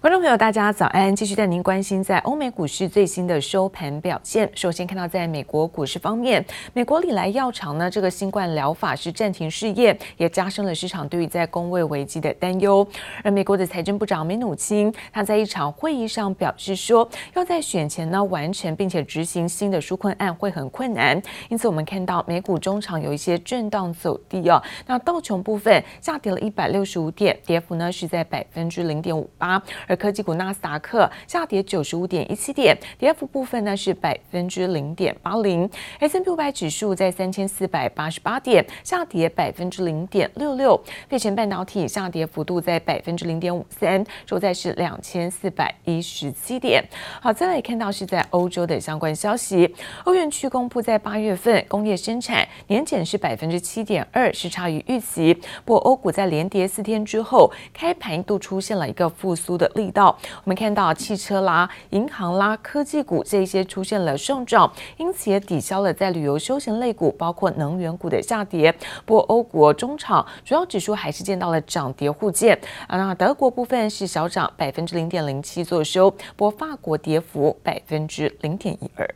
[0.00, 1.14] 观众朋友，大家早安！
[1.14, 4.48] 继续带您关心在欧美股市最新的收盘表现。
[4.54, 12.86] 首先看到，在美国股市方面，美国礼来药厂呢，这个新冠疗法是暂停试验，也加深了市场对于在公卫危机的担忧。
[13.24, 21.20] 而美国的财政部长梅努钦，他在一场会议上表示说，要在选前呢完成并且执行新的纾困案会很困难。
[21.48, 24.62] 因此，我们看到美股中场有一些震荡走低哦。
[24.86, 29.60] 那道琼部分下跌了一百六十五点，跌幅呢是在百分之零点五八。
[29.88, 35.68] 而科技股纳斯达克下跌九十五点一七点，跌幅部分呢是百分之零点八零。
[35.98, 40.78] S M P 五百指数在三千四百八十八点，下跌百分之零点六六。
[41.08, 46.84] 费城半导体下跌幅度在百分之零点五三，收在是两千四百一十七点。
[47.22, 55.32] 好，再来看到是在欧洲的相关消息，欧元区公布在八月份工业生产年减是百分之七点二，是差于预期。
[55.64, 59.70] 不过欧股在连跌四天之后，开盘一度出现了一个复苏的。
[59.78, 60.14] 力道，
[60.44, 68.74] 我们看到汽车啦、银行啦、科技股这些出现了上涨，因此也抵消了在旅游休闲类股，包括能源股的下跌。
[69.06, 72.98] 不过欧国中场主要指数还是见到了涨跌互见啊。
[72.98, 79.08] 那德国部分是小涨百分之零点零七作收，不过法国跌幅百分之零点一二。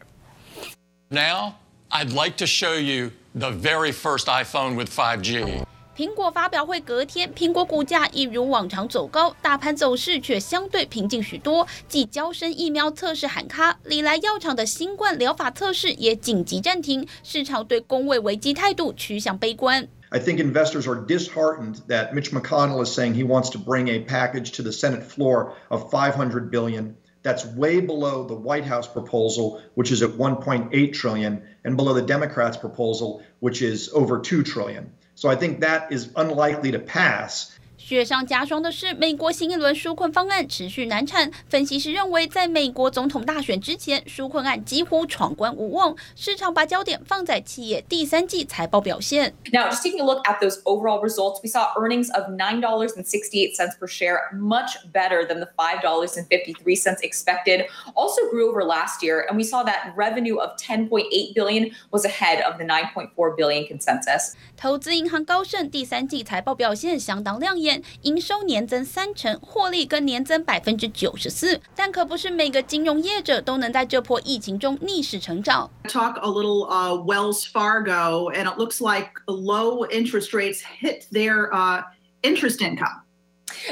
[1.09, 1.55] Now
[1.91, 5.65] I'd like to show you the very first iPhone with 5G.
[5.96, 11.68] 苹果发表会隔天，苹果股价一如往常走高，大盘走势却相对平静许多。
[11.88, 19.88] 继娇生疫苗测试喊卡，礼来药厂的新冠疗法测试也紧急暂停，市场对公卫危机态度趋向悲观。
[20.10, 24.52] I think investors are disheartened that Mitch McConnell is saying he wants to bring a package
[24.58, 26.96] to the Senate floor of 500 billion.
[27.24, 32.04] That's way below the White House proposal, which is at 1.8 trillion, and below the
[32.04, 34.92] Democrats' proposal, which is over 2 trillion.
[35.23, 37.57] So I think that is unlikely to pass.
[37.93, 41.31] 雪上加霜的是，美国新一轮纾困方案持续难产。
[41.51, 45.95] 分析师认为，在美国总统大选之前，纾困案几乎闯关无望。
[46.17, 49.35] 市场把焦点放在企业第三季财报表现。
[49.53, 53.05] Now, just taking a look at those overall results, we saw earnings of nine dollars and
[53.05, 57.67] sixty-eight cents per share, much better than the five dollars and fifty-three cents expected.
[57.93, 61.73] Also grew over last year, and we saw that revenue of ten point eight billion
[61.91, 64.33] was ahead of the nine point four billion consensus.
[64.57, 67.82] 投资银行高盛第三季财报表现相当亮眼。
[67.82, 75.70] 营收年增三成，获利更年增百分之九十四，但可不是每个金融业者都能在这波疫情中逆势成长。
[75.86, 81.84] Talk a little, uh, Wells Fargo, and it looks like low interest rates hit their, uh,
[82.22, 83.04] interest income.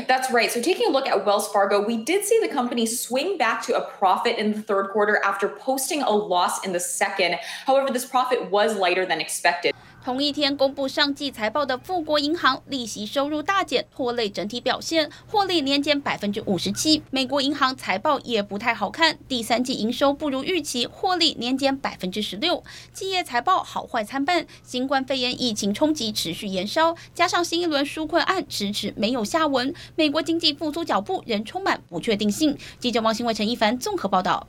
[0.08, 0.50] That's right.
[0.50, 3.76] So taking a look at Wells Fargo, we did see the company swing back to
[3.76, 7.38] a profit in the third quarter after posting a loss in the second.
[7.66, 9.74] However, this profit was lighter than expected.
[10.03, 17.03] 同一天公布上季财报的富国银行利息收入大减，拖累整体表现，获利年减百分之五十七。
[17.11, 22.65] 美国银行财报也不太好看，第三季营收不如预期，获利年减百分之十六。
[22.95, 32.57] 企业财报好坏参半，新冠肺炎疫情冲击持续延烧，加上新一轮纾困案迟迟没有下文，美国经济复苏脚步仍充满不确定性。
[32.79, 34.49] 记者王新伟、陈一凡综合报道。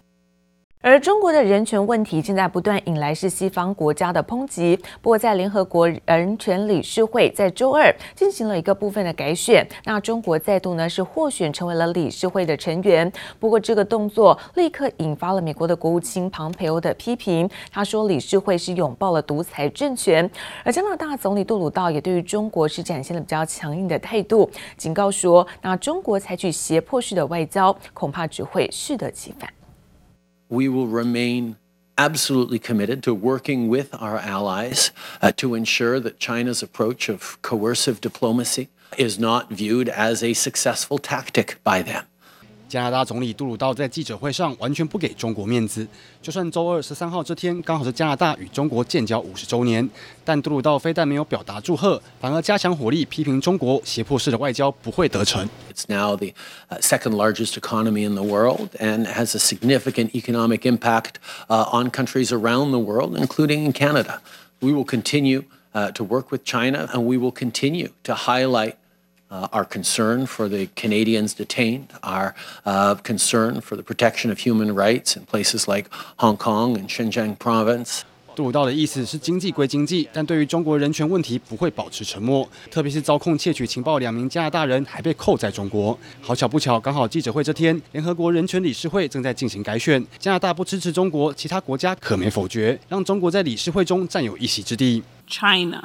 [0.83, 4.75] 而中国的人权问题正在不断引来是西方国家的抨击。
[4.99, 13.11] 不过，在联合国人权理事会在周二进行了一个部分的改选，那中国再度呢是获选成为了理事会的成员。
[13.39, 17.47] 不过，这个动作立刻引发了美国的国务卿庞培欧的批评。
[17.71, 20.27] 他说，理事会是拥抱了独裁政权。
[20.63, 29.47] 而加拿大总理杜鲁道也对于中国是展现了比较强硬的态度，警告说，那中国采取胁迫式的外交，恐怕只会适得其反。
[30.51, 31.55] We will remain
[31.97, 34.91] absolutely committed to working with our allies
[35.21, 38.67] uh, to ensure that China's approach of coercive diplomacy
[38.97, 42.05] is not viewed as a successful tactic by them.
[42.70, 45.86] 加拿大总理杜鲁道在记者会上完全不给中国面子。
[46.20, 49.88] 就算周二十三号这天刚好是加拿大与中国建交五十周年，
[50.24, 55.48] 但杜鲁道非但没有表达祝贺，反而加强火力批评中国胁迫式的外交不会得逞。
[55.72, 56.32] It's now the
[56.80, 61.14] second largest economy in the world and has a significant economic impact
[61.48, 64.20] on countries around the world, including in Canada.
[64.60, 68.74] We will continue to work with China, and we will continue to highlight.
[69.31, 72.35] Uh, our concern for the Canadians detained, our
[72.65, 75.85] uh, concern for the protection of human rights in places like
[76.17, 78.01] Hong Kong and Xinjiang province.
[78.35, 82.45] 杜鲁道的意思是经济归经济，但对于中国人权问题不会保持沉默。
[82.69, 85.97] 特别是遭控窃取情报两名加拿大人还被扣在中国。
[86.19, 95.01] 好巧不巧，刚好记者会这天，联合国人权理事会正在进行改选，加拿大不支持中国，其他国家可没否决，让中国在理事会中占有一席之地。
[95.29, 95.81] China,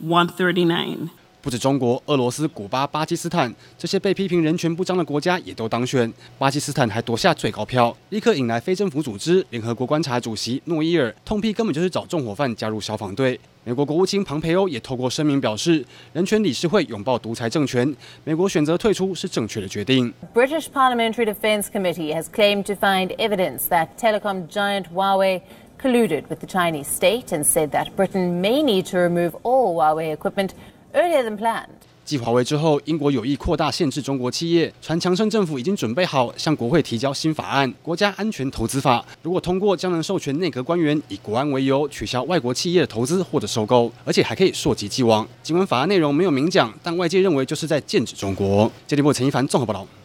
[0.00, 1.08] one thirty nine.
[1.44, 6.10] 不止中国、俄罗斯、古巴、巴基斯坦这些被批评人权不彰的国家也都当选。
[6.38, 13.38] 巴基斯坦还夺下最高票，立刻引来非政府组织联合国观察主席诺伊尔痛批，根本就是找纵火犯加入消防队。
[13.62, 17.94] 美国国务卿庞培欧也透过声明表示，人权理事会拥抱独裁政权，
[18.24, 20.10] 美国选择退出是正确的决定。
[20.32, 25.42] British Parliamentary Defense Committee has claimed to find evidence that telecom giant Huawei
[25.78, 30.10] colluded with the Chinese state and said that Britain may need to remove all Huawei
[30.14, 30.54] equipment
[30.94, 31.68] earlier than planned.
[32.04, 34.70] 继华为之后，英国有意扩大限制中国企业。
[34.82, 45.26] 传强生政府已经准备好向国会提交新法案《国家安全投资法》，如果通过，将能授权内阁官员以国安为由取消外国企业的投资或者收购，而且还可以溯及既往。
[45.42, 48.70] 尽管法案内容没有明讲，但外界认为就是在剑指中国。
[48.86, 50.03] 接力部陈一凡综合报道。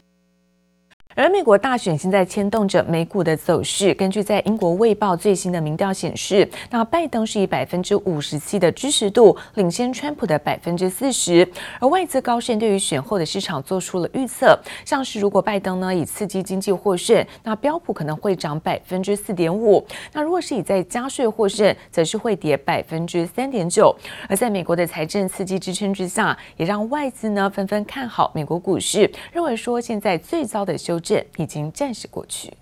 [1.20, 3.94] 而美国大选现在牵动着美股的走势。
[3.96, 11.46] 根据在英国卫报最新的民调显示，那拜登是以百分之五十七的支持度领先川普的百分之四十。
[11.82, 19.84] 而外资高盛对于选后的市场做出了预测，像是如果拜登呢以刺激经济获胜，那标普可能会涨百分之四点五；
[20.14, 23.94] 那如果是以在加税获胜，则是会跌百分之三点九。
[24.30, 31.09] 而在美国的财政刺激支撑之下，也让外资呢纷纷看好美国股市，认为说现在最糟的修正。
[31.10, 32.54] 这已经暂时过去。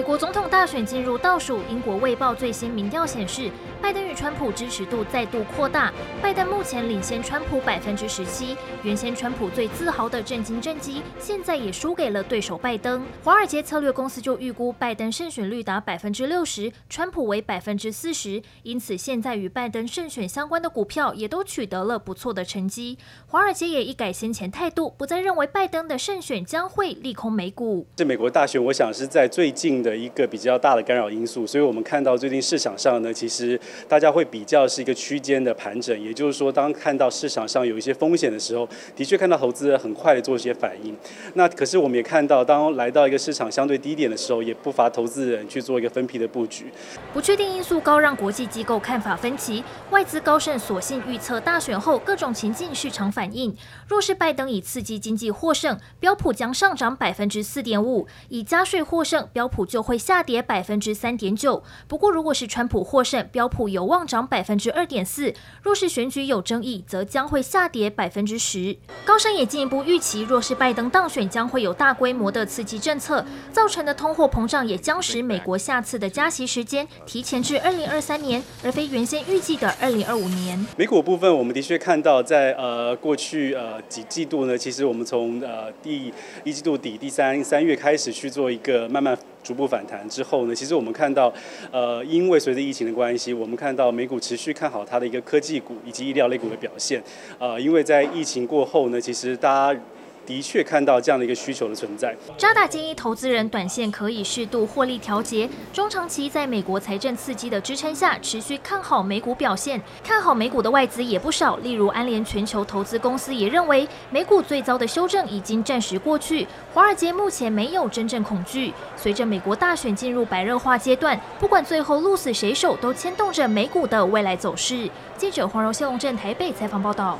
[0.00, 3.50] 美国总统大选进入倒数，英国《卫报》最新民调显示，
[3.82, 5.92] 拜登与川普支持度再度扩大，
[6.22, 8.56] 拜登目前领先川普百分之十七。
[8.82, 13.04] 原先川普最自豪的震惊政绩，现在也输给了对手拜登。
[13.22, 18.42] 华尔街策略公司就预估拜登胜选率达百分之六十，川普为百分之四十。
[18.62, 22.96] 因此，现在与拜登胜选相关的股票也都取得了不错的成绩。
[23.26, 27.86] 华尔街也一改先前态度，不再认为拜登的胜选将会利空美股。
[27.94, 29.89] 这美国大选，我想是在最近的。
[29.90, 40.96] 的一个比较大的干扰因素，所以我们看到最近市场上呢，其实大家会比较是一个区间的盘整，也就是说，当看到市场上有一些风险的时候，的确看到投资人很快的做一些反应。
[41.34, 46.66] 那可是我们也看到，当来到一个市场相对低点的时候，也不乏投资人去做一个分批的布局。
[47.12, 49.64] 不确定因素高，让国际机构看法分歧。
[49.90, 53.52] 外资高盛索性预测大选后各种情境市场反应。
[53.88, 61.62] 若是拜登以刺激经济获胜，标普将上涨百分之四点五；以加税获胜，标普就会下跌百分之三点九。
[61.86, 65.32] 不过，如果是川普获胜，标普有望涨百分之二点四；
[65.62, 68.76] 若是选举有争议，则将会下跌百分之十。
[69.04, 80.66] 高盛也进一步预期，若是拜登当选，将会有大规模的刺激政策，造成的通货膨胀也将使美国下次的加息时间提前至二零二三年，而非原先预计的二零二五年。
[80.76, 86.12] 美股部分，我们的确看到在呃过去呃几季度呢，其实我们从呃第
[86.44, 89.16] 一季度底第三三月开始去做一个慢慢。
[89.42, 91.32] 逐步反弹之后呢，其实我们看到，
[91.70, 97.02] 呃，因为随着疫情的关系，我们看到美股持续看好它的一个科技股以及医疗类股的表现。
[97.38, 99.80] 呃，因为在疫情过后呢，其实大家。
[100.30, 102.14] 的确看到这样的一个需求的存在。
[102.38, 109.82] 渣打建议投资人短线可以适度获利调节，中长期在美国财政刺激的支撑下，持续看好美股表现。
[110.04, 116.46] 看好美股的外资也不少，例如安联全球投资公司也认为，美股最糟的修正已经暂时过去。
[116.72, 118.72] 华尔街目前没有真正恐惧。
[118.96, 124.88] 随着美国大选进入白热化阶段，不管最后鹿死谁手，都牵动着美股的未来走势。
[125.16, 127.18] 记者黄柔秀龙镇台北采访报道。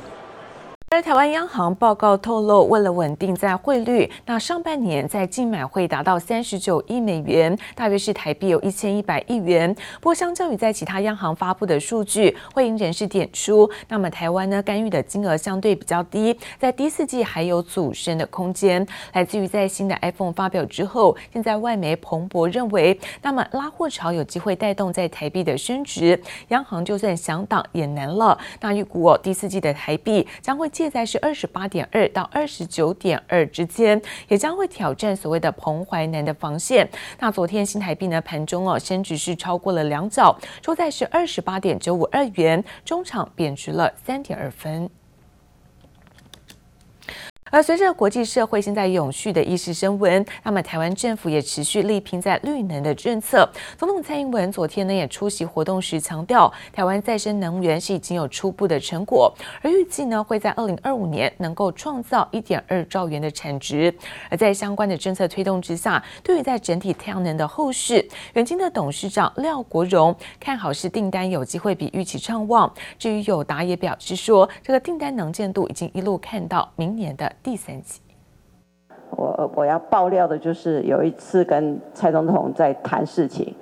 [0.93, 9.73] 而台湾央行报告透露，为了稳定在汇率，那上半年在净买汇达到三十九亿美元，大约是台币有一千一百亿元。
[10.01, 18.85] 不过，相较于在其他央行发布的数据，汇银人士点出，那么台湾呢干预的金额相对比较低，在第四季还有阻升的空间。
[19.13, 28.37] 来自于在新的 iPhone 发表之后，现在外媒彭博认为，那么拉货潮有机会带动在台币的升值，央行就算想挡也难了。
[28.59, 30.69] 那预估哦，第四季的台币将会。
[30.81, 36.89] 现在是二十八点二到二十九点二之间，也将会挑战所谓的彭淮南的防线。
[37.19, 40.35] 那昨天新台币呢盘中哦升值是超过了两角，
[40.65, 44.89] 收在是二十八点九五二元，中场贬值了三点二分。
[47.51, 53.47] 而随着国际社会现在永续的意识升温，那么台湾政府也持续力拼在绿能的政策。
[53.77, 63.93] 总统蔡英文昨天呢也出席活动时强调，台湾再生能源是已经有初步的成果，而预计呢会在二零二五年能够创造一点二兆元的产值。
[64.29, 72.73] 而在相关的政策推动之下，对于在整体太阳能的后市，元晶的董事长廖国荣看好是订单有机会比预期畅旺。
[72.97, 77.29] 至于友达也表示说，这个订单能见度已经一路看到明年的。
[77.43, 77.99] 第三集，
[79.09, 83.55] 我我要爆料的就是有一次跟蔡总统在谈事情，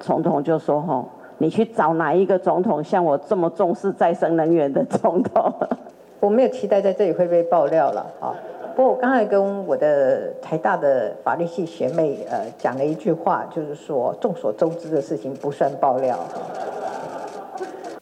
[0.00, 5.52] 总统就说：“吼，你去找哪一个总统像我这么重视再生能源的总统？
[6.18, 8.34] 我没有期待在这里会被爆料了啊。
[8.74, 16.18] 不过我刚才跟我的台大的法律系学妹呃讲了一句话，就是说众所周知的事情不算爆料。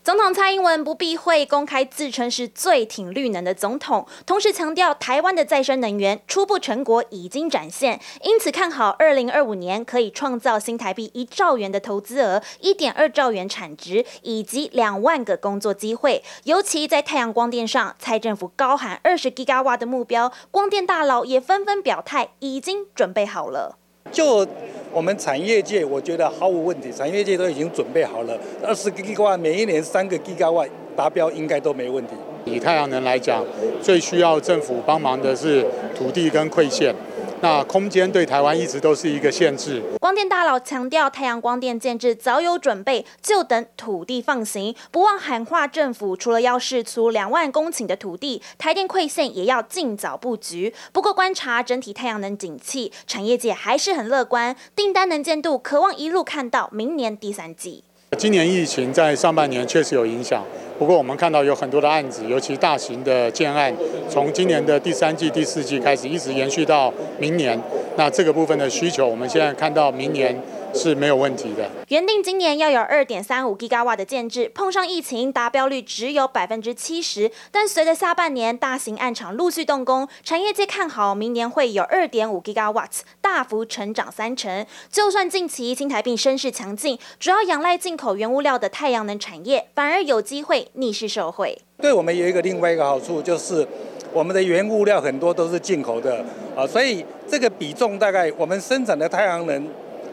[0.05, 16.25] 总统蔡英文不避讳公开自称是最挺绿能的总统，同时强调台湾的再生能源初步成果已经展现，因此看好二零二五年可以创造新台币一兆元的投资额、一点二兆元产值以及两万个工作机会。
[16.43, 23.79] 尤其在太阳光电上，蔡政府高喊二十吉瓦的目标，光电大佬也纷纷表态已经准备好了。
[24.13, 24.47] 就
[24.93, 28.39] 我们产业界，我觉得毫无问题，产业界都已经准备好了。
[28.63, 32.15] 二十个 G 瓦每一年三个 G 瓦达标，应该都没问题。
[32.45, 33.45] 以太阳能来讲，
[33.81, 36.95] 最需要政府帮忙的是土地跟馈线。
[37.41, 39.83] 那空间对台湾一直都是一个限制。
[39.99, 44.73] 光电大佬强调，太阳光电建置早有准备，就等土地放行。
[44.93, 50.73] 不忘喊话，政府除了要释出两万公顷的土地，台电馈线也要尽早布局。
[50.93, 57.83] 不过，观察整体太阳能景气，产业界还是很乐观，订单能见度渴望一路看到明年第三季。
[58.19, 60.45] 今年疫情在上半年确实有影响，
[60.79, 63.75] 不过我们看到有很多的案子，尤其大型的建案，
[64.09, 67.59] 从今年的第三季、第四季开始，一直延续到明年。
[67.97, 70.39] 那这个部分的需求，我们现在看到明年。
[70.75, 71.69] 是没有问题的。
[71.89, 77.31] 原定今年要有二点三五吉瓦的建制，碰上疫情，达标率只有百分之七十。
[77.51, 82.89] 但随着下半年大型案场陆续动工，产业界看好明年会有二点五吉瓦，
[83.21, 84.65] 大幅成长三成。
[84.91, 91.59] 就算近期新台币升势强劲，主要仰赖进口原物料的太阳能产业，反而有机会逆势受惠。
[91.81, 93.67] 对我们有一个另外一个好处，就是
[94.13, 96.25] 我们的原物料很多都是进口的
[96.57, 99.69] 啊，所以这个比重大概我们生产的太阳能。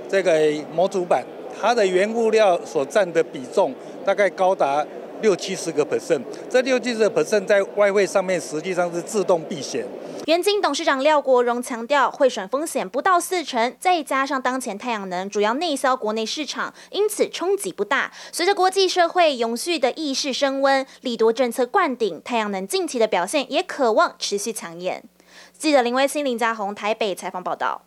[0.09, 0.33] 这个
[0.73, 1.23] 模组板，
[1.61, 3.73] 它的原物料所占的比重
[4.03, 4.85] 大概高达
[5.21, 9.85] 六七十个 percent，这六七十个 percent 在外汇上面实际上是自动避险。
[10.25, 18.11] 元金董事长廖国荣强调，汇损风险不到四成，再加上当前太阳能主要内销国内市场，因此冲击不大。
[18.31, 25.03] 随着国际社会永续的意识升温，利多政策灌顶，太阳能近期的表现也可望持续抢眼。
[25.57, 27.81] 记者林威清、林家宏台北采访报道。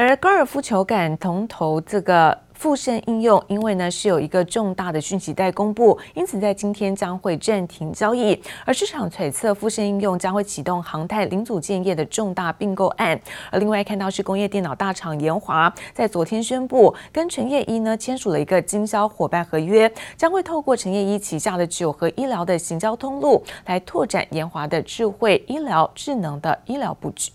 [0.00, 8.40] 而高尔夫球杆龙头这个富盛应用，因为呢是有一个重大的讯息待公布，因此在今天将会暂停交易。
[8.64, 13.20] 而市场揣测富盛应用将会启动航太零组件业的重大并购案。
[13.50, 27.32] 而另外看到是工业电脑大厂研华在昨天宣布，跟陈业一呢签署了一个经销伙伴合约，将会透过陈业一旗下的九合医疗的行销通路，来拓展研华的智慧医疗智能的医疗布局。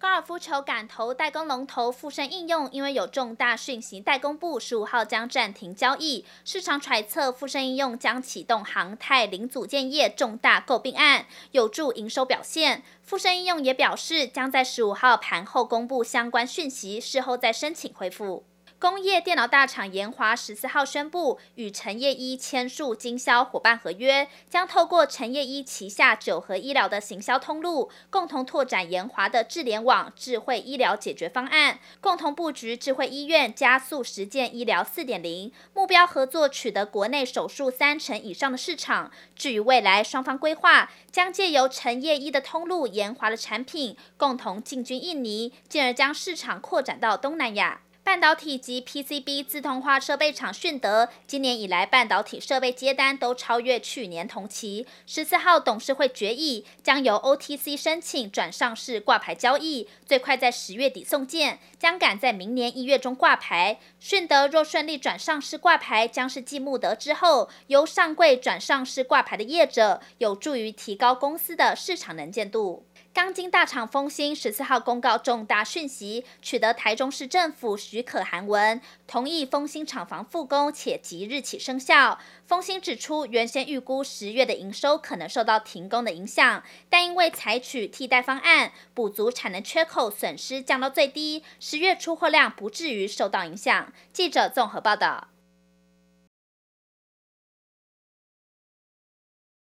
[0.00, 6.24] 高尔夫球杆头代工龙头富盛应用，因为有重大讯息待公布，十五号将暂停交易。
[6.44, 12.84] 市场揣测，富盛应用将启动航太零组件业重大购并案，有助营收表现。
[13.02, 18.44] 富盛应用也表示，将在十五号盘后公布相关讯息，事后再申请恢复。
[18.80, 39.10] 工业电脑大厂研华十四号宣布与陈业一签署经销伙伴合约，将透过陈业一旗下九合医疗的行销通路，共同拓展研华的智联网智慧医疗解决方案，共同布局智慧医院，加速实践医疗四点零，目标合作取得国内手术三成以上的市场。
[39.34, 47.80] 至于未来，双方规划将借由陈业一的通路，研华的产品共同进军印尼，进而将市场扩展到东南亚。
[48.08, 54.86] 半导体及 PCB 自动化设备厂迅德，今年以来半导体设备接单都超越去年同期。
[55.06, 63.78] 十四号董事会决议，将由 OTC 申请转上市挂牌交易，最快在十月底送件，将赶在明年一月中挂牌。
[64.00, 72.86] 迅德若顺利转上市挂牌，将是继慕德之后由上柜转上市挂牌的业者，有助于提高公司的市场能见度。
[73.14, 82.18] 钢筋大厂丰兴十四号公告重大讯息，取得台中市政府许可函文，同意丰兴厂房复工，且即日起生效。
[82.46, 93.92] 丰兴指出，原先预估十月的营收可能受到停工的影响，但因为采取替代方案，补足产能缺口，损失降到最低，十月出货量不至于受到影响。
[94.12, 95.28] 记者综合报道。